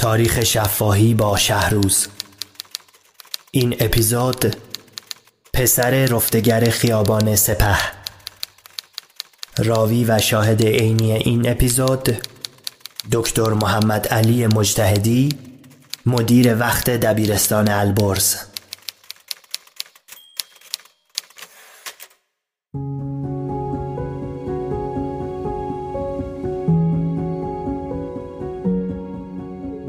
[0.00, 2.06] تاریخ شفاهی با شهروز.
[3.50, 4.56] این اپیزود
[5.52, 7.78] پسر رفتگر خیابان سپه.
[9.58, 12.16] راوی و شاهد عینی این اپیزود
[13.12, 15.28] دکتر محمد علی مجتهدی
[16.06, 18.36] مدیر وقت دبیرستان البرز.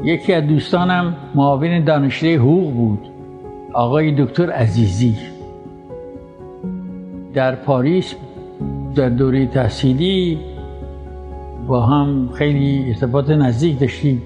[0.04, 3.08] یکی از دوستانم معاون دانشگاه حقوق بود
[3.72, 5.16] آقای دکتر عزیزی.
[7.34, 8.14] در پاریس
[8.94, 10.38] در دوره تحصیلی
[11.66, 14.22] با هم خیلی ارتباط نزدیک داشتیم.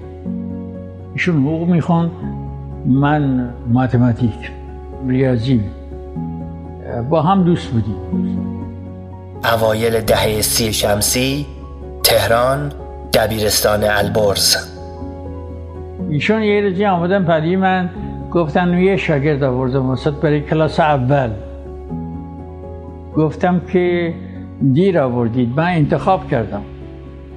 [1.13, 2.11] ایشون حقوق می‌خوان
[2.85, 4.51] من ماتماتیک
[5.07, 5.61] ریاضی.
[7.09, 7.95] با هم دوست بودیم.
[9.53, 11.45] اوایل دهه سی شمسی
[12.03, 12.71] تهران
[13.13, 14.76] دبیرستان البرز.
[16.09, 17.89] ایشون یه روزی آمدن پری من
[18.31, 21.29] گفتن یه شاگرد آوردم وسط برای کلاس اول.
[23.15, 24.13] گفتم که
[24.73, 26.61] دیر آوردید من انتخاب کردم.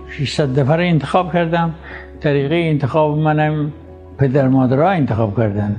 [0.08, 1.74] 600 نفر انتخاب کردم.
[2.20, 3.72] طریقه انتخاب منم
[4.18, 5.76] پدر مادرها انتخاب کردن.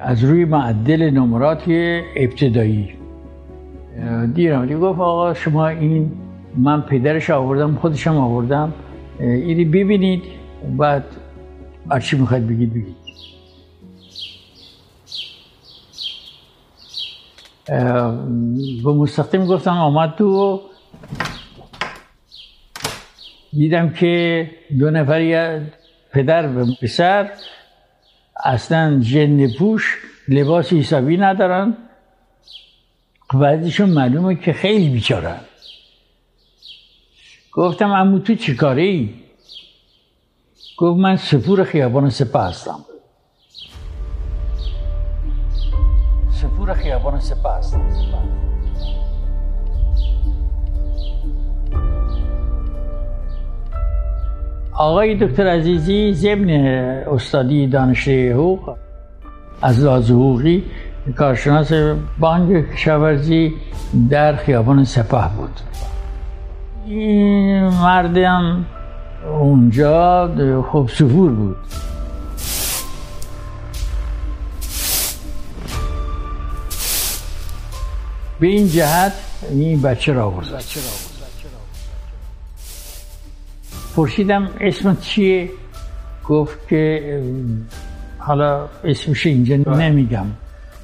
[0.00, 1.62] از روی معدل نمرات
[2.16, 2.88] ابتدایی.
[4.34, 4.74] دیر آمدی.
[4.74, 6.12] گفت آقا شما این
[6.56, 8.72] من پدرش آوردم خودشم آوردم.
[9.20, 10.22] اینی ببینید.
[10.78, 11.04] بعد
[11.90, 12.96] هرچی می‌خواید بگید بگید
[18.84, 20.60] به مستقیم گفتم آمد تو
[23.52, 25.60] دیدم که دو نفری
[26.12, 27.30] پدر و پسر
[28.44, 31.76] اصلا جن پوش لباس حسابی ندارن
[33.34, 35.40] بعدشون معلومه که خیلی بیچارن
[37.52, 39.21] گفتم امو تو چی؟
[40.76, 42.78] گفت من سفور خیابان سپه هستم.
[46.30, 47.80] سفور خیابان سپه هستم.
[54.72, 56.50] آقای دکتر عزیزی ضمن
[57.06, 58.76] استادی دانشگاه حقوق
[59.62, 60.64] از لحاظ حقوقی
[61.18, 61.72] کارشناس
[62.18, 63.54] بانک کشاورزی
[64.10, 65.60] در خیابان سپه بود.
[66.86, 68.64] این مردم
[69.30, 70.30] اونجا
[70.72, 71.56] خب سفور بود.
[78.40, 79.12] به این جهت
[79.50, 80.64] این بچه را آورد
[83.96, 85.50] پرسیدم اسمت چیه؟
[86.28, 87.22] گفت که
[88.18, 90.26] حالا اسمش اینجا نمیگم.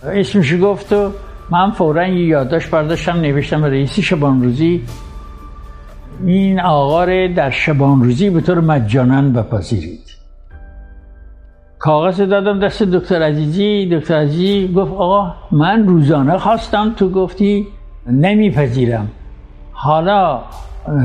[0.04, 1.12] اسمش گفت و
[1.50, 4.82] من فورا یه یادداشت برداشتم نوشتم رئیس شبان روزی
[6.26, 7.06] این آقا
[7.36, 10.16] در شبان روزی به طور مجانن بپذیرید.
[11.78, 13.88] کاغذ دادم دست دکتر عزیزی.
[13.92, 17.66] دکتر عزیزی گفت آقا من روزانه خواستم تو گفتی
[18.06, 19.08] نمیپذیرم.
[19.72, 20.40] حالا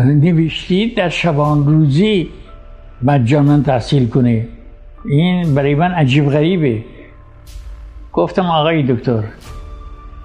[0.06, 2.30] نوشتید در شبان روزی
[3.02, 4.48] مجانا تحصیل کنه
[5.06, 6.84] این برای من عجیب غریبه.
[8.14, 9.24] گفتم آقای دکتر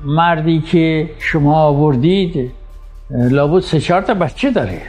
[0.04, 2.50] مردی که شما آوردید
[3.10, 4.82] لابد سه چهار تا بچه داره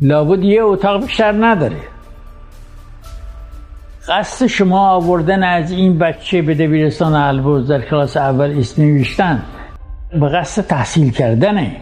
[0.00, 1.76] لابد یه اتاق بیشتر نداره
[4.08, 9.42] قصد شما آوردن از این بچه به دبیرستان البرز در کلاس اول اسم نوشتن
[10.20, 11.76] به قصد تحصیل کردنه.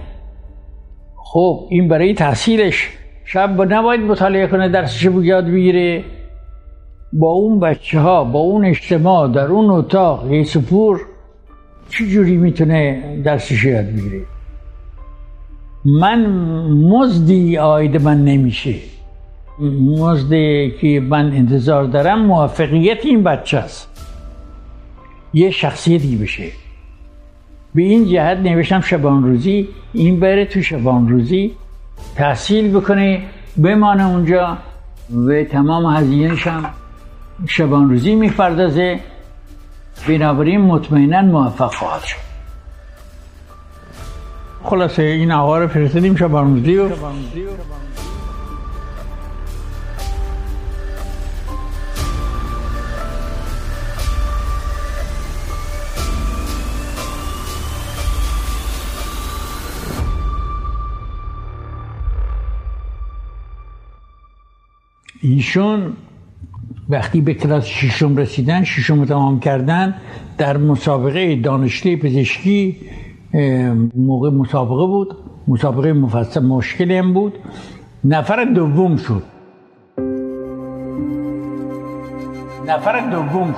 [1.16, 2.88] خب این برای تحصیلش.
[3.24, 6.04] شب نباید مطالعه کنه درسش رو یاد بگیره.
[7.12, 11.00] با اون بچه ها با اون اجتماع در اون اتاق یه سپور
[11.88, 14.37] چجوری می‌تونه درسش یاد بگیره؟
[15.84, 16.26] من
[16.66, 18.74] مزدی آید من نمیشه.
[19.80, 23.88] مزدی که من انتظار دارم موفقیت این بچه است.
[25.34, 26.50] یه شخصیتی بشه.
[27.74, 31.52] به این جهت نوشتم شبان روزی این بره تو شبان روزی
[32.16, 33.22] تحصیل بکنه
[33.56, 34.58] بمانه اونجا
[35.26, 36.64] و تمام هزینهش هم
[37.46, 39.00] شبان روزی می‌پردازه.
[40.08, 42.27] بنابراین مطمئنا موفق خواهد شد.
[44.62, 46.88] خلاصه این آقا رو فرستادیم شبان روزی و
[65.20, 65.92] ایشون
[66.88, 69.94] وقتی به کلاس ششم رسیدن ششم تمام کردن
[70.38, 72.76] در مسابقه دانشگاه پزشکی
[73.96, 75.16] موقع مسابقه بود.
[75.48, 77.38] مسابقه مفصل مشکلی هم بود.
[78.04, 79.22] نفر دوم شد.
[82.66, 83.54] نفر دوم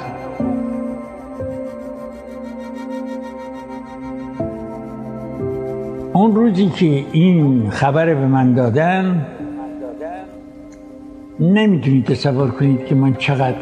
[6.12, 9.26] اون روزی که این خبر به من دادن
[11.40, 13.58] نمی‌تونید تصور کنید که من چقدر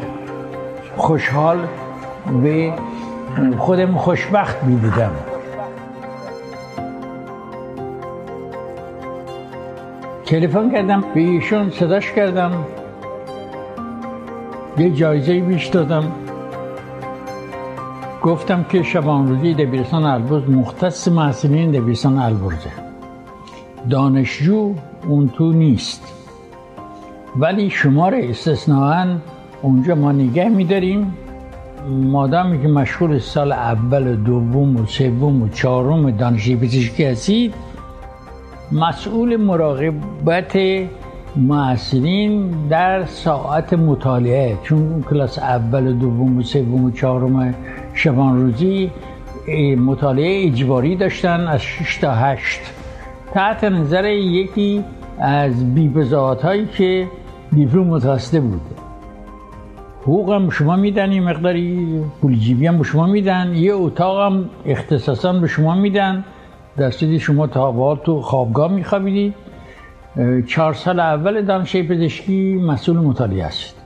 [0.96, 1.58] خوشحال
[2.44, 2.70] و
[3.58, 5.10] خودم خوشبخت می‌دیدم
[10.28, 12.52] تلفن کردم به ایشون صداش کردم.
[14.78, 16.04] یه جایزه بیش دادم.
[18.22, 22.70] گفتم که شبان روزی دبیرستان البرز مختص محصولین دبیرستان البرزه.
[23.90, 24.74] دانشجو
[25.08, 26.02] اون تو نیست.
[27.36, 29.06] ولی شمار استثناا
[29.62, 31.14] اونجا ما نگه میداریم.
[31.88, 37.54] مادامی که مشغول سال اول و دوم و سوم و چهارم دانشی پزشکی هستید
[38.72, 40.58] مسئول مراقبت
[41.36, 44.58] محصلین در ساعت مطالعه.
[44.62, 47.54] چون کلاس اول و دوم و سوم و چهارم
[47.94, 48.90] شبان روزی
[49.86, 52.60] مطالعه اجباری داشتن از 6 تا 8
[53.34, 54.84] تحت نظر یکی
[55.18, 57.08] از بیبزاعت هایی که
[57.52, 58.60] دیپلم متوسطه بود.
[60.02, 65.32] حقوق هم شما میدن این مقداری پول جیبی هم شما میدن یه اتاق هم اختصاصا
[65.32, 66.24] به شما میدن.
[66.78, 69.34] در شما تا تو خوابگاه میخوابیدید
[70.46, 73.76] چهار سال اول دانشه پزشکی مسئول مطالعه است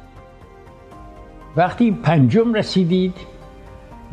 [1.56, 3.14] وقتی پنجم رسیدید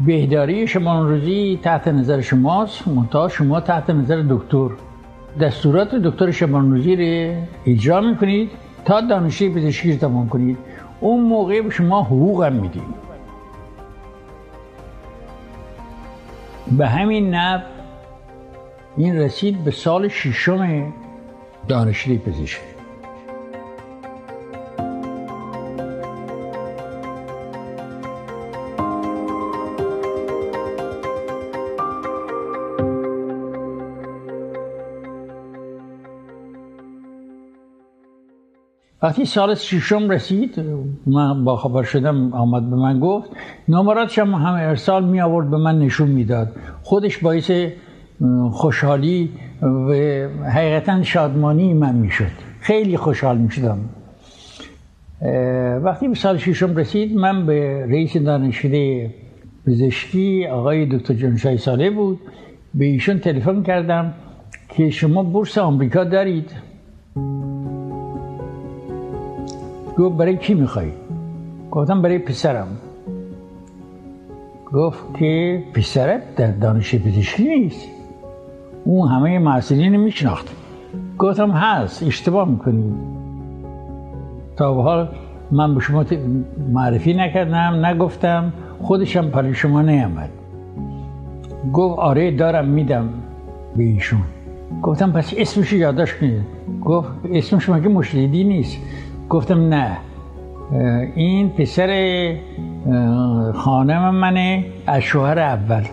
[0.05, 2.87] بهداری شما روزی تحت نظر شماست.
[2.87, 4.69] منتها شما تحت نظر دکتر.
[5.41, 7.35] دستورات دکتر شبان روزی رو
[7.65, 8.49] اجرا می‌کنید
[8.85, 10.57] تا دانشه پزشکی رو تمام کنید.
[10.99, 12.93] اون موقع به شما حقوق هم میدیم.
[16.77, 17.63] به همین نب
[18.97, 20.93] این رسید به سال ششم
[21.67, 22.61] دانشگاه پزشکی.
[39.03, 40.59] وقتی سال ششم رسید
[41.07, 43.29] من با خبر شدم آمد به من گفت
[43.67, 46.55] نمراتش هم همه ارسال می آورد به من نشون می‌داد.
[46.83, 47.51] خودش باعث
[48.51, 49.29] خوشحالی
[49.61, 49.93] و
[50.49, 52.31] حقیقتا شادمانی من می‌شد.
[52.59, 53.79] خیلی خوشحال می‌شدم.
[55.83, 59.09] وقتی به سال ششم رسید من به رئیس دانشکده
[59.67, 62.19] پزشکی آقای دکتر جانشای ساله بود.
[62.73, 64.13] به ایشون تلفن کردم
[64.69, 66.51] که شما بورس آمریکا دارید.
[69.97, 70.91] گفت برای کی می‌خوای؟
[71.71, 72.67] گفتم برای پسرم.
[74.73, 77.98] گفت که پسرت در دانش پزشکی نیست.
[78.89, 80.47] اون همه محصولین میشناخت
[81.17, 82.93] گفتم هست اشتباه می‌کنی.
[84.57, 85.07] تا به حال
[85.51, 86.05] من به شما
[86.73, 90.29] معرفی نکردم نگفتم خودشم برای شما نیامد.
[91.73, 93.09] گفت آره دارم میدم
[93.75, 94.21] به ایشون.
[94.81, 96.45] گفتم پس اسمش یادداشت کنید.
[96.85, 98.77] گفت اسم شما که مشهدی نیست.
[99.29, 99.97] گفتم نه.
[101.15, 102.35] این پسر
[103.55, 105.83] خانم منه از شوهر اول.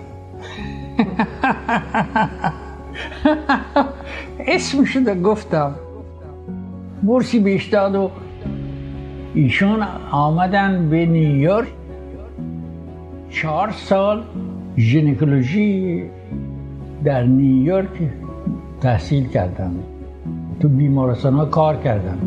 [4.54, 5.74] اسم شده گفتم.
[7.02, 8.10] برسی بیش داد و
[9.34, 11.68] ایشون آمدن به نیویورک.
[13.30, 14.22] چهار سال
[14.78, 16.02] ژنکولوژی
[17.04, 18.10] در نیویورک
[18.80, 19.74] تحصیل کردم
[20.60, 22.18] تو بیمارستان کار کردم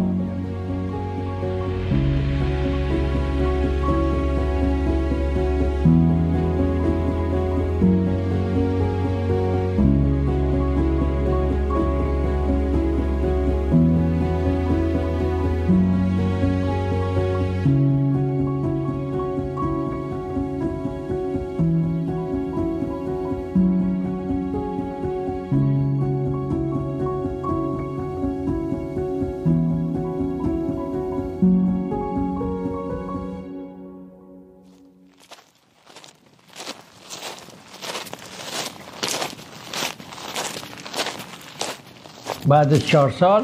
[42.50, 43.44] بعد از چهار سال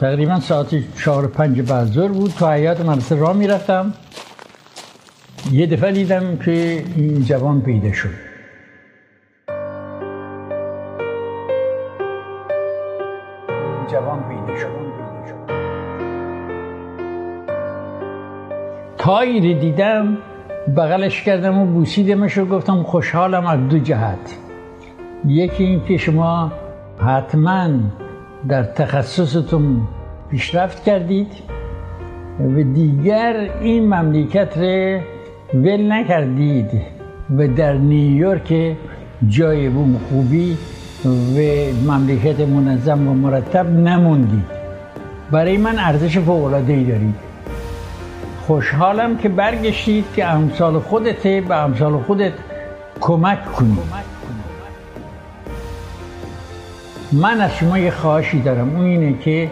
[0.00, 2.30] تقریبا ساعت چهار پنج بعد بود.
[2.30, 3.92] تو حیات مدرسه راه می‌رفتم.
[5.52, 8.10] یه دفعه دیدم که این جوان پیدا شد.
[13.92, 14.68] جوان پیدا شد.
[18.98, 20.18] رو دیدم
[20.76, 24.34] بغلش کردم و بوسیدمش و گفتم خوشحالم از دو جهت.
[25.26, 26.52] یکی این که شما
[27.06, 27.68] حتما
[28.48, 29.80] در تخصصتون
[30.30, 31.32] پیشرفت کردید
[32.40, 35.00] و دیگر این مملکت رو
[35.54, 36.70] ول نکردید
[37.36, 38.76] و در نیویورک
[39.28, 40.56] جای بوم خوبی
[41.04, 41.38] و
[41.92, 44.58] مملکت منظم و مرتب نموندید.
[45.30, 47.14] برای من ارزش فوقلاده ای دارید.
[48.46, 52.32] خوشحالم که برگشتید که امثال خودت به امثال خودت
[53.00, 54.07] کمک کنید.
[57.12, 58.76] من از شما یه خواهشی دارم.
[58.76, 59.50] اون اینه که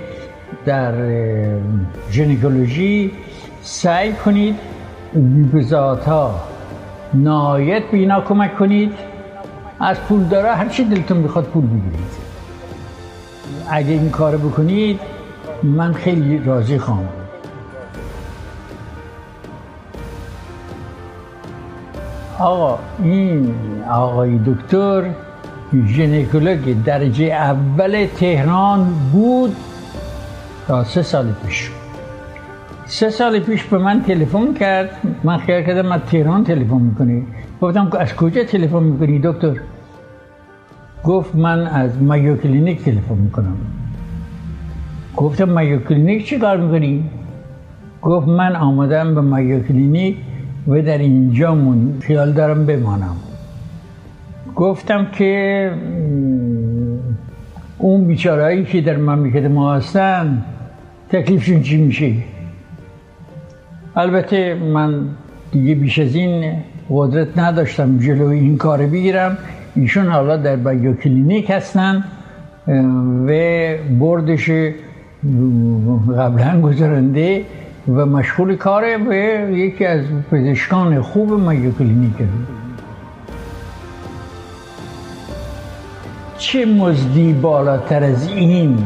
[0.67, 0.95] در
[2.11, 3.13] ژنکولوژی
[3.63, 4.57] سعی کنید
[5.53, 5.65] به
[6.07, 6.41] ها
[7.15, 8.93] نهایت به اینا کمک کنید.
[9.81, 12.27] از پول داره هر چی دلتون بخواد پول بگیرید.
[13.71, 15.01] اگه این کار بکنید
[15.63, 17.09] من خیلی راضی خواهم
[22.39, 23.55] آقا این
[23.91, 25.11] آقای دکتر
[25.75, 29.57] ژنیکولوگ درجه اول تهران بود
[30.69, 31.71] تا سه سال پیش.
[32.85, 34.91] سه سال پیش به من تلفن کرد.
[35.25, 37.27] من خیال کردم من تهران تلفن می‌کنی.
[37.61, 39.57] گفتم از کجا تلفن می‌کنی دکتر؟
[41.05, 43.57] گفت من از Mayo Clinic تلفن می‌کنم.
[45.17, 47.11] گفتم Mayo Clinic چی کار می‌کنی؟
[48.03, 50.17] گفت من آمدم به Mayo Clinic
[50.69, 53.17] و در اینجا من خیال دارم بمانم.
[54.55, 55.73] گفتم که
[57.79, 60.45] اون بیچارهایی که در مملکت ما هستن
[61.11, 62.13] تکلیفشون چی میشه؟
[63.97, 65.01] البته من
[65.53, 66.53] دیگه بیش از این
[66.91, 69.39] قدرت نداشتم جلوی این کار بگیرم.
[69.77, 72.05] ایشون حالا در Mayo Clinic هستن
[73.27, 73.31] و
[74.01, 74.51] بردش
[76.19, 77.43] قبلا گذرنده
[77.89, 80.01] و مشغول کاره به یکی از
[80.31, 82.13] پزشکان خوب مایو کلینیک
[86.39, 88.79] چه مزدی بالاتر از این؟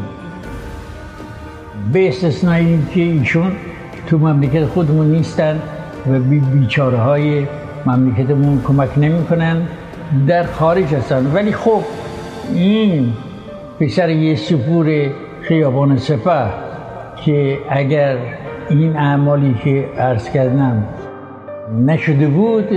[1.93, 3.51] به استثنای که ایشون
[4.07, 5.59] تو مملکت خودمون نیستن
[6.11, 7.47] و بی بیچاره های
[7.85, 9.61] مملکتمون کمک نمی‌کنن
[10.27, 11.31] در خارج هستن.
[11.33, 11.81] ولی خب
[12.53, 13.13] این
[13.79, 15.09] پسر یه سپور
[15.41, 16.45] خیابان سپه
[17.25, 18.17] که اگر
[18.69, 20.85] این اعمالی که عرض کردم
[21.85, 22.69] نشده بود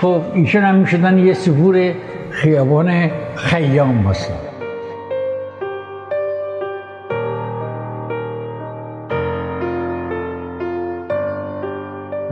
[0.00, 1.92] خب ایشون هم می‌شدن یه سپور
[2.34, 4.34] خیابان خیام باشه.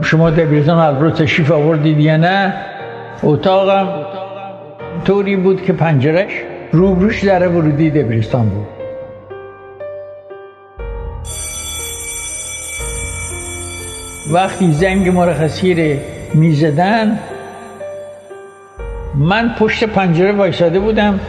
[0.03, 2.53] شما دبیرستان البرو تشریف آوردید یا نه؟
[3.23, 4.05] اتاقم
[5.05, 6.31] طوری بود که پنجرش
[6.71, 8.67] روبروش در ورودی دبیرستان بود.
[14.33, 15.99] وقتی زنگ مرخصی رو
[16.33, 17.19] می‌زدن
[19.15, 21.19] من پشت پنجره وایساده بودم.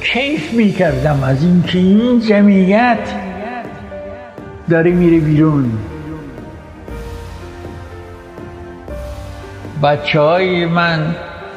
[0.00, 2.98] کیف می‌کردم از اینکه این جمعیت
[4.70, 5.72] داره میره بیرون.
[9.82, 11.14] بچه های من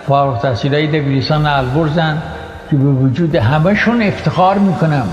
[0.08, 2.22] فارغ تحصیل های دبیرستان البرزن
[2.70, 5.08] که به وجود همشون افتخار می‌کنم.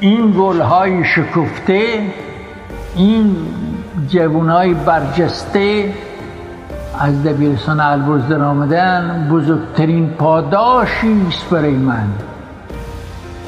[0.00, 2.00] این گل های شکفته
[2.96, 3.36] این
[4.08, 5.92] جوان های برجسته
[6.98, 12.08] از دبیرستان البرز در آمدن بزرگترین پاداشی است برای من.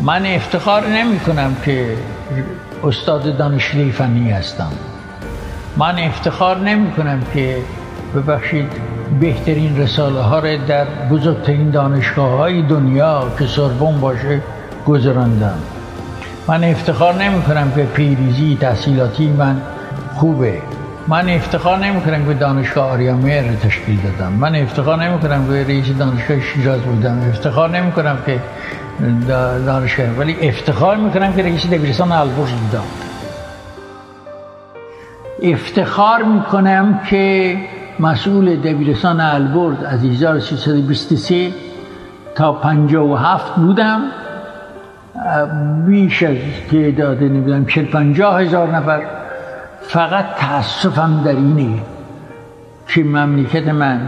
[0.00, 1.96] من افتخار نمی کنم که
[2.84, 4.72] استاد دانشگاه فنی هستم.
[5.76, 7.56] من افتخار نمی کنم که
[8.16, 8.72] ببخشید
[9.20, 14.40] بهترین رساله ها را در بزرگترین دانشگاه های دنیا که سربون باشه
[14.86, 15.58] گذراندم.
[16.48, 19.60] من افتخار نمی کنم که پیریزی تحصیلاتی من
[20.14, 20.62] خوبه.
[21.08, 24.32] من افتخار نمی کنم که دانشگاه آریامیر رو تشکیل دادم.
[24.32, 27.18] من افتخار نمی کنم که رئیس دانشگاه شیراز بودم.
[27.28, 28.40] افتخار نمی کنم که
[29.66, 32.82] دانشگاه ولی افتخار می کنم که رئیس دبیرستان البرز بودم.
[35.42, 37.56] افتخار می کنم که
[38.00, 41.50] مسئول دبیرستان البرز از 1323
[42.34, 44.00] تا 57 بودم.
[45.86, 46.36] بیش از
[46.70, 49.17] تعداد نمی‌دونم 40 50 هزار نفر.
[49.88, 51.78] فقط تاسفم در اینه
[52.88, 54.00] که مملکت من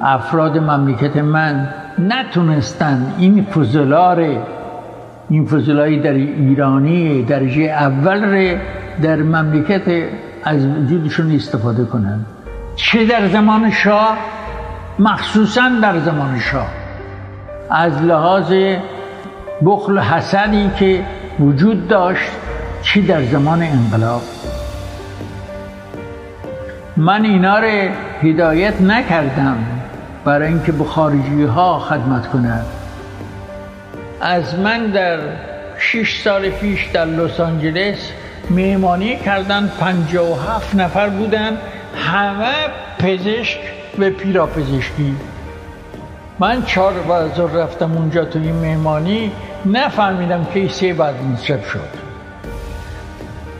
[0.00, 1.68] افراد مملکت من
[1.98, 4.26] نتونستن این فضلار
[5.30, 8.60] این فضلایی در ایرانی درجه اول ره
[9.02, 9.82] در مملکت
[10.44, 12.20] از وجودشون استفاده کنن.
[12.76, 14.18] چه در زمان شاه؟
[14.98, 16.68] مخصوصا در زمان شاه.
[17.70, 18.52] از لحاظ
[19.64, 21.04] بخل حسدی که
[21.40, 22.30] وجود داشت
[22.82, 24.22] چی در زمان انقلاب؟
[26.96, 27.88] من اینا رو
[28.22, 29.66] هدایت نکردم
[30.24, 32.66] برای اینکه به خارجی ها خدمت کنند.
[34.20, 35.18] از من در
[35.78, 38.10] شش سال پیش در لس آنجلس
[38.50, 41.58] مهمانی کردن پنجاه و هفت نفر بودن
[41.96, 42.52] همه
[42.98, 43.58] پزشک
[43.98, 45.16] و پیراپزشکی.
[46.38, 49.32] من چهار بازار رفتم اونجا تو این مهمانی
[49.66, 52.04] نفهمیدم که سه بعد نصف شد.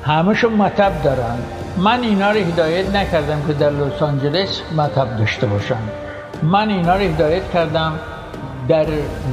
[0.04, 1.63] همشون مطب دارن.
[1.76, 5.76] من اینا رو هدایت نکردم که در لس آنجلس مطب داشته باشن
[6.42, 7.92] من اینا رو هدایت کردم
[8.68, 8.86] در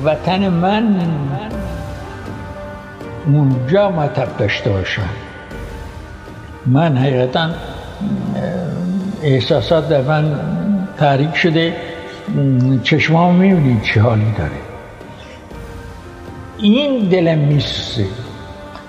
[0.06, 0.96] وطن من
[3.26, 5.10] اونجا مطب داشته باشن
[6.66, 7.50] من حقیقتا
[9.24, 10.36] احساسات در من
[10.98, 11.76] تحریک شده
[12.84, 14.52] چشمام می‌بینید چه حالی داره.
[16.58, 18.06] این دلم میسوزه.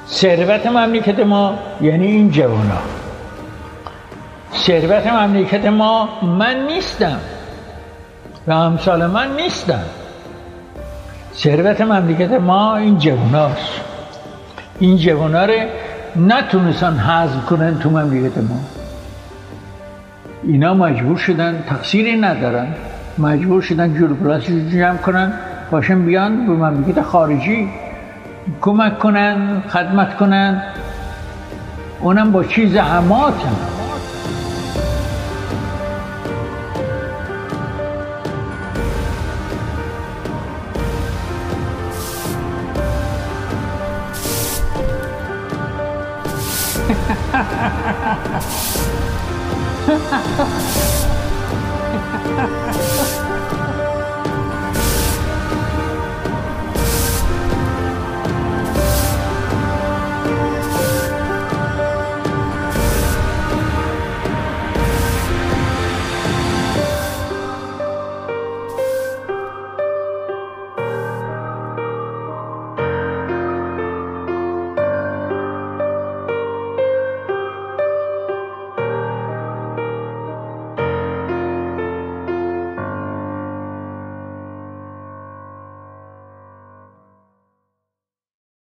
[0.09, 3.01] ثروت مملکت ما یعنی این جوانا
[4.54, 7.18] ثروت مملکت ما من نیستم
[8.47, 9.82] و امثال من نیستم.
[11.35, 13.80] ثروت مملکت ما این جواناست.
[14.78, 15.54] این جوانا رو
[16.16, 18.61] نتونستن حذف کنن تو مملکت ما.
[20.42, 22.66] اینا مجبور شدن تقصیری ندارن.
[23.18, 25.32] مجبور شدن جور پلاسی جمع کنن
[25.71, 27.68] باشن بیان به مملکت خارجی
[28.61, 30.62] کمک کنن خدمت کنن.
[32.00, 33.71] اونم با چیز زحمات Ha